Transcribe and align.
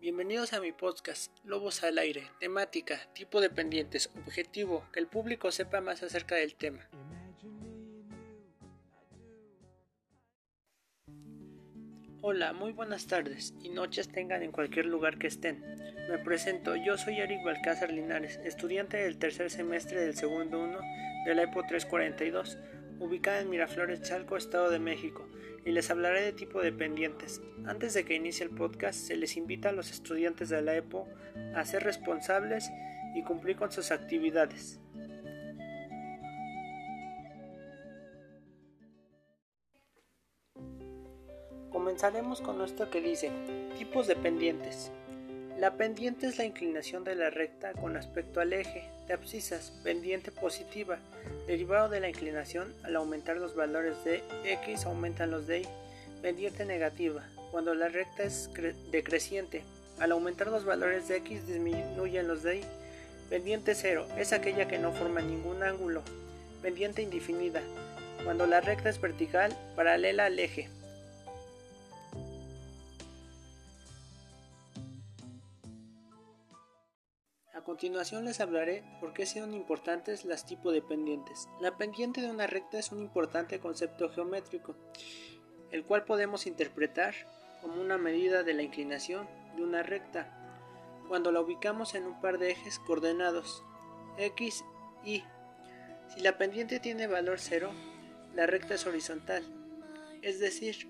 Bienvenidos 0.00 0.52
a 0.52 0.60
mi 0.60 0.70
podcast 0.70 1.36
Lobos 1.42 1.82
al 1.82 1.98
aire, 1.98 2.22
temática, 2.38 3.00
tipo 3.14 3.40
dependientes, 3.40 4.12
objetivo, 4.24 4.86
que 4.92 5.00
el 5.00 5.08
público 5.08 5.50
sepa 5.50 5.80
más 5.80 6.04
acerca 6.04 6.36
del 6.36 6.54
tema. 6.54 6.88
Hola, 12.20 12.52
muy 12.52 12.70
buenas 12.70 13.08
tardes 13.08 13.54
y 13.60 13.70
noches 13.70 14.08
tengan 14.08 14.44
en 14.44 14.52
cualquier 14.52 14.86
lugar 14.86 15.18
que 15.18 15.26
estén. 15.26 15.64
Me 16.08 16.18
presento, 16.18 16.76
yo 16.76 16.96
soy 16.96 17.18
Eric 17.18 17.42
Balcázar 17.44 17.90
Linares, 17.90 18.38
estudiante 18.44 18.98
del 18.98 19.18
tercer 19.18 19.50
semestre 19.50 20.00
del 20.00 20.14
segundo 20.14 20.60
1 20.60 20.78
de 21.26 21.34
la 21.34 21.42
EPO 21.42 21.64
342, 21.66 22.56
ubicada 23.00 23.40
en 23.40 23.50
Miraflores, 23.50 24.02
Chalco, 24.02 24.36
Estado 24.36 24.70
de 24.70 24.78
México, 24.78 25.26
y 25.64 25.70
les 25.72 25.90
hablaré 25.90 26.22
de 26.22 26.32
tipo 26.32 26.60
dependientes. 26.60 27.40
Antes 27.66 27.94
de 27.94 28.04
que 28.04 28.14
inicie 28.14 28.44
el 28.44 28.50
podcast, 28.50 28.98
se 28.98 29.16
les 29.16 29.36
invita 29.36 29.68
a 29.68 29.72
los 29.72 29.90
estudiantes 29.90 30.48
de 30.48 30.62
la 30.62 30.76
EPO 30.76 31.06
a 31.54 31.64
ser 31.64 31.84
responsables 31.84 32.70
y 33.14 33.22
cumplir 33.22 33.56
con 33.56 33.72
sus 33.72 33.90
actividades. 33.90 34.80
Comenzaremos 41.70 42.40
con 42.40 42.60
esto 42.62 42.90
que 42.90 43.00
dice, 43.00 43.30
tipos 43.76 44.06
dependientes. 44.06 44.92
La 45.58 45.72
pendiente 45.72 46.28
es 46.28 46.38
la 46.38 46.44
inclinación 46.44 47.02
de 47.02 47.16
la 47.16 47.30
recta 47.30 47.72
con 47.72 47.94
respecto 47.94 48.40
al 48.40 48.52
eje 48.52 48.88
de 49.08 49.14
abscisas, 49.14 49.72
pendiente 49.82 50.30
positiva, 50.30 50.98
derivado 51.48 51.88
de 51.88 51.98
la 51.98 52.08
inclinación 52.08 52.72
al 52.84 52.94
aumentar 52.94 53.38
los 53.38 53.56
valores 53.56 54.04
de 54.04 54.22
x 54.44 54.84
aumentan 54.84 55.32
los 55.32 55.48
de 55.48 55.62
y, 55.62 55.68
pendiente 56.22 56.64
negativa, 56.64 57.28
cuando 57.50 57.74
la 57.74 57.88
recta 57.88 58.22
es 58.22 58.48
decreciente, 58.92 59.64
al 59.98 60.12
aumentar 60.12 60.46
los 60.46 60.64
valores 60.64 61.08
de 61.08 61.16
x 61.16 61.48
disminuyen 61.48 62.28
los 62.28 62.44
de 62.44 62.58
y, 62.58 62.64
pendiente 63.28 63.74
cero 63.74 64.06
es 64.16 64.32
aquella 64.32 64.68
que 64.68 64.78
no 64.78 64.92
forma 64.92 65.22
ningún 65.22 65.64
ángulo, 65.64 66.04
pendiente 66.62 67.02
indefinida, 67.02 67.62
cuando 68.22 68.46
la 68.46 68.60
recta 68.60 68.90
es 68.90 69.00
vertical 69.00 69.56
paralela 69.74 70.26
al 70.26 70.38
eje, 70.38 70.68
continuación 77.68 78.24
les 78.24 78.40
hablaré 78.40 78.82
por 78.98 79.12
qué 79.12 79.26
son 79.26 79.52
importantes 79.52 80.24
las 80.24 80.46
tipo 80.46 80.72
dependientes. 80.72 81.50
La 81.60 81.76
pendiente 81.76 82.22
de 82.22 82.30
una 82.30 82.46
recta 82.46 82.78
es 82.78 82.92
un 82.92 83.02
importante 83.02 83.60
concepto 83.60 84.08
geométrico, 84.08 84.74
el 85.70 85.84
cual 85.84 86.06
podemos 86.06 86.46
interpretar 86.46 87.14
como 87.60 87.82
una 87.82 87.98
medida 87.98 88.42
de 88.42 88.54
la 88.54 88.62
inclinación 88.62 89.28
de 89.54 89.64
una 89.64 89.82
recta 89.82 90.34
cuando 91.08 91.30
la 91.30 91.42
ubicamos 91.42 91.94
en 91.94 92.06
un 92.06 92.18
par 92.22 92.38
de 92.38 92.52
ejes 92.52 92.78
coordenados 92.78 93.62
x, 94.16 94.64
y. 95.04 95.22
Si 96.14 96.20
la 96.20 96.38
pendiente 96.38 96.80
tiene 96.80 97.06
valor 97.06 97.38
cero, 97.38 97.72
la 98.34 98.46
recta 98.46 98.76
es 98.76 98.86
horizontal, 98.86 99.44
es 100.22 100.40
decir, 100.40 100.88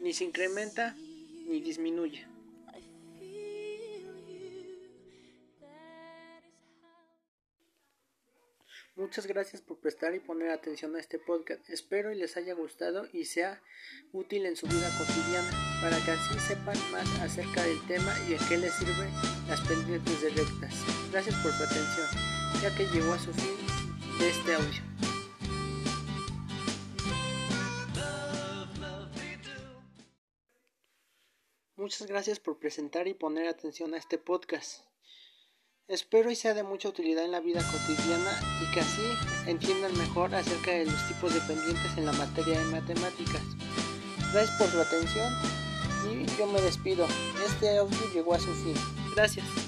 ni 0.00 0.14
se 0.14 0.24
incrementa 0.24 0.94
ni 1.46 1.60
disminuye. 1.60 2.26
Muchas 8.96 9.26
gracias 9.26 9.60
por 9.60 9.78
prestar 9.78 10.14
y 10.14 10.20
poner 10.20 10.48
atención 10.48 10.96
a 10.96 11.00
este 11.00 11.18
podcast. 11.18 11.68
Espero 11.68 12.10
y 12.12 12.14
les 12.14 12.38
haya 12.38 12.54
gustado 12.54 13.06
y 13.12 13.26
sea 13.26 13.62
útil 14.14 14.46
en 14.46 14.56
su 14.56 14.66
vida 14.66 14.88
cotidiana 14.96 15.50
para 15.82 16.02
que 16.02 16.12
así 16.12 16.40
sepan 16.40 16.78
más 16.90 17.06
acerca 17.20 17.62
del 17.62 17.78
tema 17.86 18.14
y 18.26 18.34
a 18.34 18.38
qué 18.48 18.56
les 18.56 18.72
sirven 18.72 19.10
las 19.48 19.60
pendientes 19.68 20.22
de 20.22 20.30
rectas. 20.30 20.72
Gracias 21.12 21.34
por 21.42 21.52
su 21.52 21.62
atención, 21.62 22.06
ya 22.62 22.74
que 22.74 22.86
llegó 22.86 23.12
a 23.12 23.18
su 23.18 23.34
fin 23.34 23.56
de 24.18 24.30
este 24.30 24.54
audio. 24.54 24.82
Muchas 31.76 32.06
gracias 32.06 32.40
por 32.40 32.58
presentar 32.58 33.06
y 33.08 33.12
poner 33.12 33.46
atención 33.46 33.92
a 33.92 33.98
este 33.98 34.16
podcast. 34.16 34.86
Espero 35.88 36.32
y 36.32 36.34
sea 36.34 36.52
de 36.52 36.64
mucha 36.64 36.88
utilidad 36.88 37.24
en 37.24 37.30
la 37.30 37.38
vida 37.38 37.60
cotidiana 37.70 38.40
y 38.60 38.74
que 38.74 38.80
así 38.80 39.02
entiendan 39.46 39.96
mejor 39.96 40.34
acerca 40.34 40.72
de 40.72 40.84
los 40.84 41.06
tipos 41.06 41.32
de 41.32 41.40
pendientes 41.42 41.96
en 41.96 42.06
la 42.06 42.12
materia 42.12 42.58
de 42.58 42.64
matemáticas. 42.72 43.42
Gracias 44.32 44.58
por 44.58 44.68
su 44.68 44.80
atención 44.80 45.32
y 46.10 46.26
yo 46.36 46.48
me 46.48 46.60
despido. 46.60 47.06
Este 47.46 47.78
audio 47.78 47.98
llegó 48.12 48.34
a 48.34 48.40
su 48.40 48.52
fin. 48.52 48.74
Gracias. 49.14 49.65